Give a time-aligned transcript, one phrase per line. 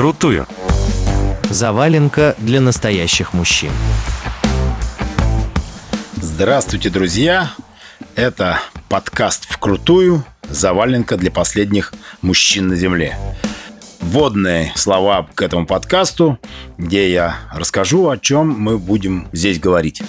[0.00, 0.46] Вкрутую.
[1.50, 3.70] Заваленка для настоящих мужчин.
[6.14, 7.50] Здравствуйте, друзья!
[8.14, 10.24] Это подкаст «Вкрутую.
[10.48, 11.92] Заваленка для последних
[12.22, 13.14] мужчин на земле».
[14.00, 16.38] Вводные слова к этому подкасту,
[16.78, 20.02] где я расскажу, о чем мы будем здесь говорить.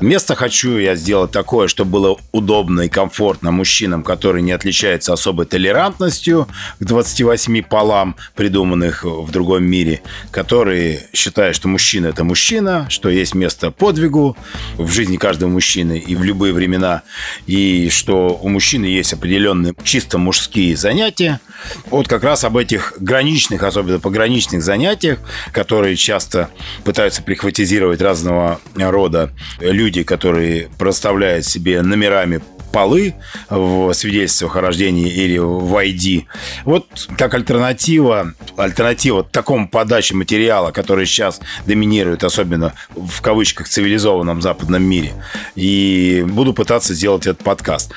[0.00, 5.46] Место хочу я сделать такое, чтобы было удобно и комфортно мужчинам, которые не отличаются особой
[5.46, 13.08] толерантностью к 28 полам, придуманных в другом мире, которые считают, что мужчина– это мужчина, что
[13.08, 14.36] есть место подвигу
[14.76, 17.02] в жизни каждого мужчины и в любые времена,
[17.46, 21.40] и что у мужчины есть определенные чисто мужские занятия.
[21.86, 25.20] Вот как раз об этих граничных, особенно пограничных занятиях,
[25.52, 26.50] которые часто
[26.84, 32.40] пытаются прихватизировать разного рода люди, люди, которые проставляют себе номерами
[32.72, 33.14] полы
[33.48, 36.24] в свидетельствах о рождении или в ID.
[36.64, 44.82] Вот как альтернатива, альтернатива такому подаче материала, который сейчас доминирует, особенно в кавычках цивилизованном западном
[44.82, 45.12] мире.
[45.54, 47.92] И буду пытаться сделать этот подкаст.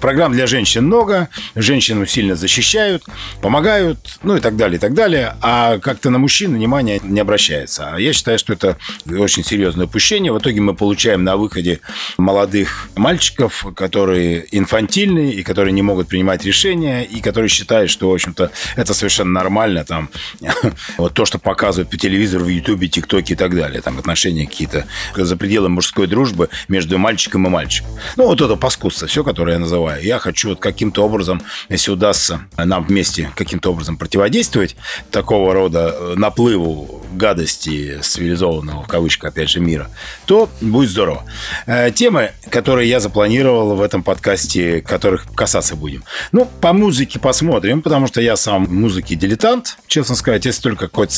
[0.00, 3.04] Программ для женщин много, женщину сильно защищают,
[3.40, 5.34] помогают, ну и так далее, и так далее.
[5.40, 7.90] А как-то на мужчин внимание не обращается.
[7.94, 8.76] А я считаю, что это
[9.08, 10.32] очень серьезное упущение.
[10.32, 11.80] В итоге мы получаем на выходе
[12.18, 18.10] молодых мальчиков, которые которые инфантильные и которые не могут принимать решения, и которые считают, что,
[18.10, 20.10] в общем-то, это совершенно нормально, там,
[20.98, 24.86] вот то, что показывают по телевизору, в Ютубе, ТикТоке и так далее, там, отношения какие-то
[25.14, 27.90] за пределы мужской дружбы между мальчиком и мальчиком.
[28.16, 30.02] Ну, вот это паскудство, все, которое я называю.
[30.02, 34.74] Я хочу вот каким-то образом, если удастся нам вместе каким-то образом противодействовать
[35.12, 39.88] такого рода э, наплыву гадости цивилизованного, в кавычках, опять же, мира,
[40.26, 41.24] то будет здорово.
[41.66, 46.04] Э, темы, которые я запланировал в этом подкасте, которых касаться будем.
[46.32, 51.10] Ну, по музыке посмотрим, потому что я сам музыки дилетант, честно сказать, если только какой-то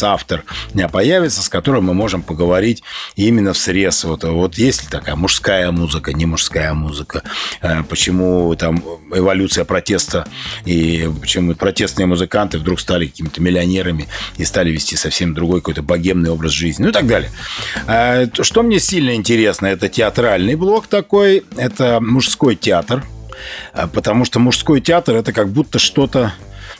[0.74, 2.82] меня появится, с которым мы можем поговорить
[3.16, 4.04] именно в срез.
[4.04, 7.22] Вот, вот есть ли такая мужская музыка, не мужская музыка,
[7.60, 8.82] э, почему там
[9.12, 10.26] эволюция протеста
[10.64, 16.30] и почему протестные музыканты вдруг стали какими-то миллионерами и стали вести совсем другой какой-то богемный
[16.30, 17.30] образ жизни, ну и так далее.
[17.86, 23.04] Э, что мне сильно интересно, это театральный блок такой, это мужской театр, театр,
[23.74, 26.32] а, потому что мужской театр это как будто что-то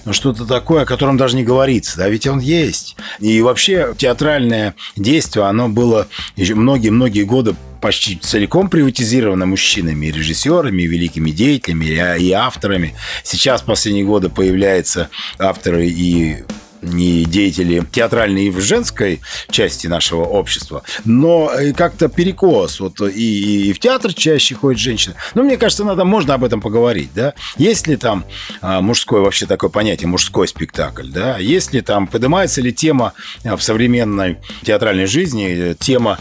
[0.04, 2.96] ну, что-то такое, о котором даже не говорится, да, ведь он есть.
[3.20, 11.30] И вообще театральное действие, оно было еще многие-многие годы почти целиком приватизировано мужчинами, режиссерами, великими
[11.30, 12.96] деятелями, и авторами.
[13.22, 16.38] Сейчас в последние годы появляются авторы и
[16.82, 19.20] не деятели театральной и в женской
[19.50, 22.80] части нашего общества, но как-то перекос.
[22.80, 25.14] Вот и, и в театр чаще ходят женщины.
[25.34, 27.34] Но мне кажется, надо, можно об этом поговорить, да?
[27.56, 28.24] Есть ли там
[28.60, 31.38] а, мужское вообще такое понятие, мужской спектакль, да?
[31.38, 33.12] Есть ли там, поднимается ли тема
[33.44, 36.18] в современной театральной жизни, тема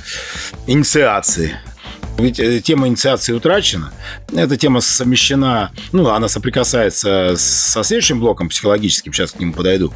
[0.67, 1.57] инициации
[2.17, 3.91] ведь э, тема инициации утрачена.
[4.33, 9.93] Эта тема совмещена, ну, она соприкасается со следующим блоком психологическим, сейчас к нему подойду.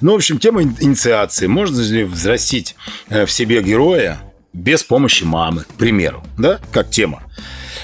[0.00, 1.46] Ну, в общем, тема инициации.
[1.46, 2.76] Можно ли взрастить
[3.08, 4.20] э, в себе героя
[4.52, 7.22] без помощи мамы, к примеру, да, как тема.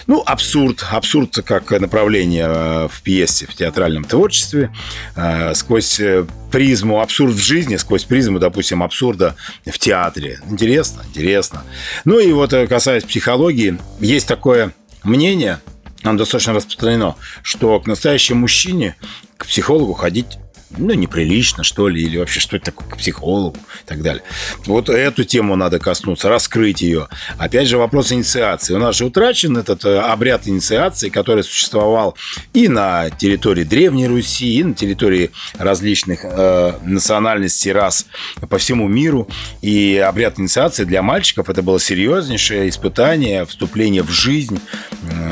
[0.07, 0.85] Ну, абсурд.
[0.91, 4.73] Абсурд как направление э, в пьесе, в театральном творчестве.
[5.17, 10.41] Э, сквозь э, призму абсурд в жизни, сквозь призму, допустим, абсурда в театре.
[10.51, 11.65] Интересно, интересно.
[12.05, 15.61] Ну и вот касаясь психологии, есть такое мнение,
[16.03, 18.97] оно достаточно распространено, что к настоящему мужчине,
[19.37, 20.39] к психологу ходить
[20.78, 24.22] ну, неприлично, что ли, или вообще что это такое к психологу и так далее.
[24.66, 27.09] Вот эту тему надо коснуться, раскрыть ее.
[27.38, 28.75] Опять же, вопрос инициации.
[28.75, 32.16] У нас же утрачен этот э, обряд инициации, который существовал
[32.53, 38.06] и на территории Древней Руси, и на территории различных э, национальностей, рас
[38.49, 39.28] по всему миру.
[39.61, 44.61] И обряд инициации для мальчиков это было серьезнейшее испытание, вступление в жизнь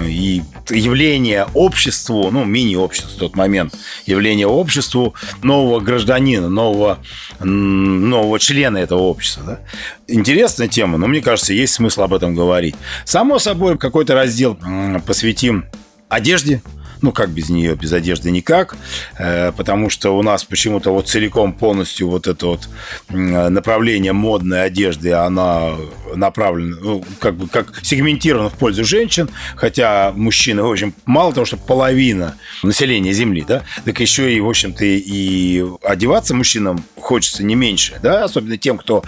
[0.05, 3.75] и явление обществу, ну, мини-обществу в тот момент,
[4.07, 6.99] явление обществу нового гражданина, нового,
[7.41, 9.43] нового члена этого общества.
[9.47, 9.61] Да?
[10.09, 12.75] Интересная тема, но мне кажется, есть смысл об этом говорить.
[13.05, 14.59] Само собой, какой-то раздел
[15.07, 15.67] посвятим
[16.09, 16.63] одежде,
[17.03, 18.77] ну, как без нее, без одежды никак,
[19.19, 22.69] э, потому что у нас почему-то вот целиком полностью вот это вот
[23.09, 25.73] направление модной одежды, она
[26.15, 31.47] направлена, ну, как бы как сегментирована в пользу женщин, хотя мужчины, в общем, мало того,
[31.47, 37.55] что половина населения Земли, да, так еще и, в общем-то, и одеваться мужчинам хочется не
[37.55, 39.03] меньше, да, особенно тем, кто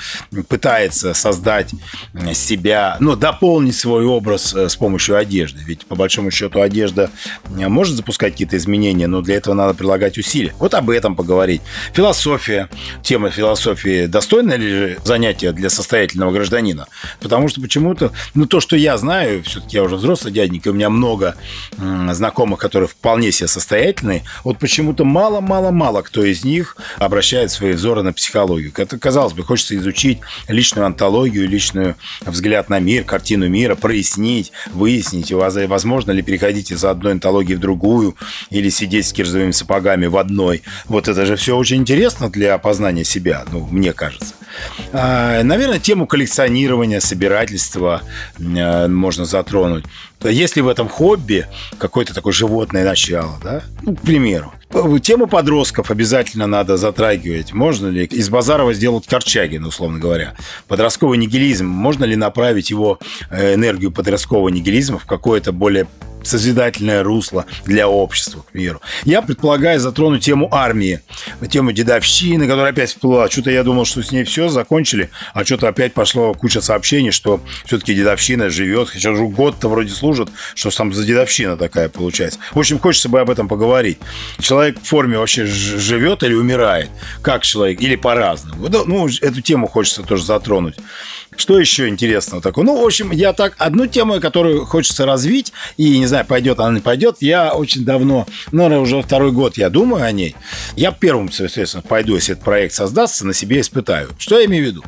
[0.49, 1.71] пытается создать
[2.35, 5.61] себя, ну, дополнить свой образ э, с помощью одежды.
[5.65, 7.11] Ведь, по большому счету, одежда
[7.57, 10.55] э, может запускать какие-то изменения, но для этого надо прилагать усилия.
[10.61, 11.63] Вот об этом поговорить.
[11.93, 12.69] Философия,
[13.03, 16.87] тема философии, достойное ли занятие для состоятельного гражданина?
[17.19, 20.91] Потому что почему-то, ну, то, что я знаю, все-таки я уже взрослый дяденька, у меня
[20.91, 21.35] много
[21.77, 28.13] знакомых, которые вполне себе состоятельные, вот почему-то мало-мало-мало кто из них обращает свои взоры на
[28.13, 28.73] психологию.
[28.77, 35.33] Это, казалось бы, хочется изучить личную антологию, личную взгляд на мир, картину мира, прояснить, выяснить,
[35.33, 37.72] возможно ли переходить из одной антологии в другую
[38.51, 40.63] или сидеть с кирзовыми сапогами в одной.
[40.87, 44.35] Вот это же все очень интересно для опознания себя, ну, мне кажется.
[44.93, 48.03] А, наверное, тему коллекционирования, собирательства
[48.39, 49.85] э, можно затронуть.
[50.25, 51.47] Если в этом хобби
[51.79, 54.53] какое-то такое животное начало, да, ну, к примеру,
[55.03, 57.53] Тему подростков обязательно надо затрагивать.
[57.53, 60.35] Можно ли из Базарова сделать корчаги, ну, условно говоря?
[60.67, 62.99] Подростковый нигилизм, можно ли направить его
[63.31, 65.87] э, энергию подросткового нигилизма в какое-то более
[66.25, 68.81] созидательное русло для общества, к миру.
[69.05, 71.01] Я предполагаю затронуть тему армии,
[71.51, 73.29] тему дедовщины, которая опять всплыла.
[73.29, 77.41] Что-то я думал, что с ней все закончили, а что-то опять пошло куча сообщений, что
[77.65, 80.12] все-таки дедовщина живет, хотя уже год-то вроде служит,
[80.55, 82.39] что там за дедовщина такая получается.
[82.53, 83.99] В общем, хочется бы об этом поговорить.
[84.39, 86.91] Человек в форме вообще живет или умирает?
[87.23, 87.81] Как человек?
[87.81, 88.69] Или по-разному?
[88.69, 90.77] Ну, эту тему хочется тоже затронуть.
[91.37, 92.65] Что еще интересного такого?
[92.65, 93.55] Ну, в общем, я так...
[93.59, 98.27] Одну тему, которую хочется развить, и, не знаю, пойдет она не пойдет, я очень давно,
[98.51, 100.37] ну, наверное, уже второй год я думаю о ней.
[100.77, 104.11] Я первым, соответственно, пойду, если этот проект создастся, на себе испытаю.
[104.19, 104.85] Что я имею в виду?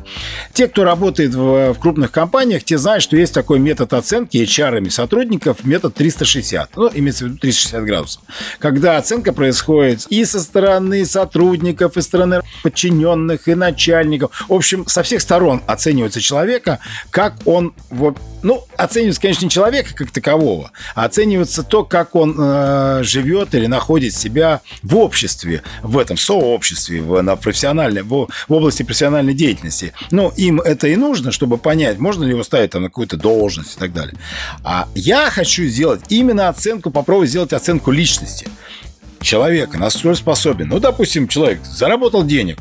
[0.53, 4.89] Те, кто работает в, в крупных компаниях, те знают, что есть такой метод оценки HR
[4.91, 6.75] сотрудников, метод 360.
[6.75, 8.21] Ну, имеется в виду 360 градусов.
[8.59, 14.45] Когда оценка происходит и со стороны сотрудников, и со стороны подчиненных, и начальников.
[14.47, 16.79] В общем, со всех сторон оценивается человек человека,
[17.11, 22.35] как он, вот, ну, оценивается, конечно, не человека как такового, а оценивается то, как он
[22.37, 28.53] э, живет или находит себя в обществе, в этом сообществе, в, на профессиональной, в, в
[28.53, 29.93] области профессиональной деятельности.
[30.11, 33.77] Ну, им это и нужно, чтобы понять, можно ли его ставить там на какую-то должность
[33.77, 34.15] и так далее.
[34.63, 38.47] А я хочу сделать именно оценку, попробовать сделать оценку личности
[39.25, 40.69] человека, насколько способен.
[40.69, 42.59] Ну, допустим, человек заработал денег,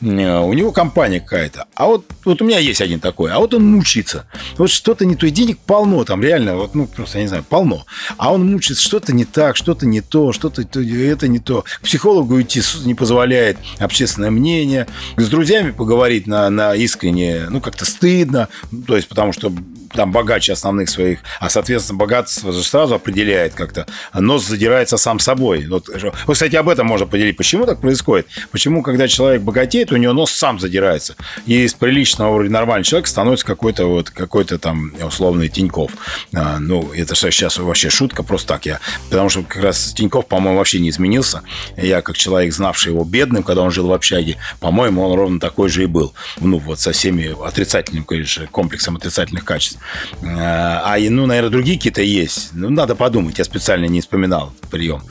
[0.00, 3.52] э, у него компания какая-то, а вот, вот у меня есть один такой, а вот
[3.52, 4.26] он мучится.
[4.56, 7.44] Вот что-то не то, и денег полно там, реально, вот, ну, просто, я не знаю,
[7.44, 7.84] полно.
[8.16, 11.62] А он мучится, что-то не так, что-то не то, что-то это не то.
[11.62, 17.84] К психологу идти не позволяет общественное мнение, с друзьями поговорить на, на искренне, ну, как-то
[17.84, 18.48] стыдно,
[18.86, 19.52] то есть потому что
[19.94, 23.86] там богаче основных своих, а, соответственно, богатство же сразу определяет как-то.
[24.12, 25.66] Нос задирается сам собой.
[25.66, 25.88] Вот,
[26.26, 27.36] вот, кстати, об этом можно поделить.
[27.36, 28.26] Почему так происходит?
[28.50, 31.16] Почему, когда человек богатеет, у него нос сам задирается?
[31.46, 35.92] И из приличного уровня нормального человека становится какой-то вот, какой-то там условный Тиньков.
[36.34, 38.80] А, ну, это сейчас вообще шутка, просто так я.
[39.10, 41.42] Потому что как раз Тиньков, по-моему, вообще не изменился.
[41.76, 45.68] Я, как человек, знавший его бедным, когда он жил в общаге, по-моему, он ровно такой
[45.68, 46.14] же и был.
[46.40, 49.78] Ну, вот со всеми отрицательными, конечно, комплексом отрицательных качеств.
[50.22, 52.50] А, ну, наверное, другие какие-то есть.
[52.52, 55.02] Ну, надо подумать, я специально не вспоминал прием.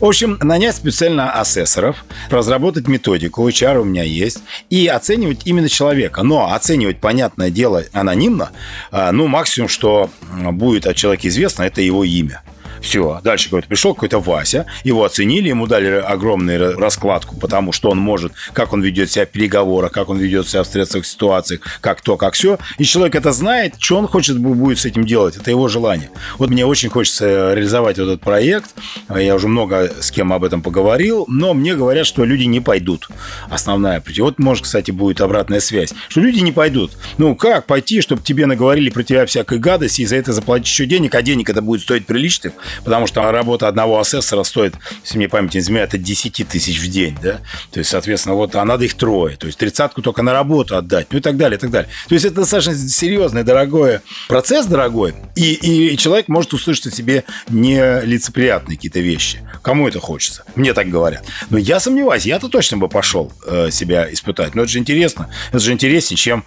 [0.00, 6.22] В общем, нанять специально асессоров, разработать методику, HR у меня есть, и оценивать именно человека.
[6.22, 8.50] Но оценивать, понятное дело, анонимно,
[8.90, 10.10] а, ну, максимум, что
[10.52, 12.42] будет от человека известно, это его имя.
[12.82, 13.20] Все.
[13.22, 18.32] Дальше какой-то пришел какой-то Вася, его оценили, ему дали огромную раскладку, потому что он может,
[18.52, 22.16] как он ведет себя в переговорах, как он ведет себя в стрессовых ситуациях, как то,
[22.16, 22.58] как все.
[22.78, 25.36] И человек это знает, что он хочет будет с этим делать.
[25.36, 26.10] Это его желание.
[26.38, 28.74] Вот мне очень хочется реализовать вот этот проект.
[29.14, 33.08] Я уже много с кем об этом поговорил, но мне говорят, что люди не пойдут.
[33.48, 34.26] Основная причина.
[34.26, 36.92] Вот, может, кстати, будет обратная связь, что люди не пойдут.
[37.18, 40.86] Ну, как пойти, чтобы тебе наговорили про тебя всякой гадости, и за это заплатить еще
[40.86, 42.52] денег, а денег это будет стоить приличных,
[42.84, 44.74] потому что работа одного асессора стоит,
[45.04, 48.54] если мне память не изменяет, от 10 тысяч в день, да, то есть, соответственно, вот,
[48.54, 51.58] а надо их трое, то есть тридцатку только на работу отдать, ну и так далее,
[51.58, 51.90] и так далее.
[52.08, 57.24] То есть это достаточно серьезный, дорогой процесс, дорогой, и, и человек может услышать о себе
[57.48, 59.40] нелицеприятные какие-то вещи.
[59.62, 60.44] Кому это хочется?
[60.54, 61.24] Мне так говорят.
[61.50, 64.54] Но я сомневаюсь, я-то точно бы пошел э, себя испытать.
[64.54, 65.30] Но это же интересно.
[65.50, 66.44] Это же интереснее, чем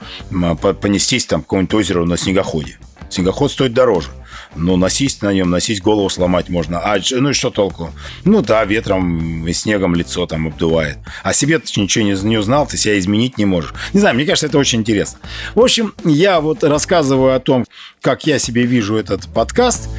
[0.82, 2.78] понестись там к какому-нибудь озеру на снегоходе.
[3.10, 4.10] Снегоход стоит дороже.
[4.56, 6.80] Ну, носить на нем, носить голову сломать можно.
[6.80, 7.92] А ну и что толку?
[8.24, 10.98] Ну да, ветром и снегом лицо там обдувает.
[11.24, 13.74] А себе ты ничего не, не узнал, ты себя изменить не можешь.
[13.94, 15.20] Не знаю, мне кажется, это очень интересно.
[15.54, 17.66] В общем, я вот рассказываю о том,
[18.02, 19.90] как я себе вижу этот подкаст.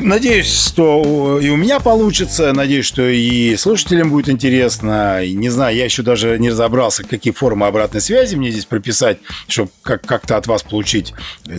[0.00, 2.52] Надеюсь, что и у меня получится.
[2.52, 5.26] Надеюсь, что и слушателям будет интересно.
[5.26, 9.70] Не знаю, я еще даже не разобрался, какие формы обратной связи мне здесь прописать, чтобы
[9.82, 11.12] как- как-то от вас получить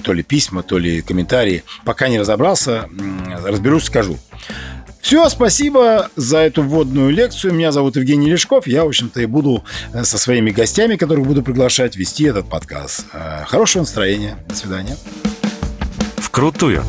[0.03, 1.63] то ли письма, то ли комментарии.
[1.85, 2.89] Пока не разобрался,
[3.43, 4.17] разберусь, скажу.
[5.01, 7.53] Все, спасибо за эту вводную лекцию.
[7.53, 8.67] Меня зовут Евгений Лешков.
[8.67, 13.05] Я, в общем-то, и буду э, со своими гостями, которых буду приглашать, вести этот подкаст.
[13.11, 14.37] Э, хорошего настроения.
[14.47, 14.97] До свидания.
[16.17, 16.83] Вкрутую.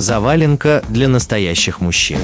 [0.00, 2.16] Заваленка для настоящих мужчин.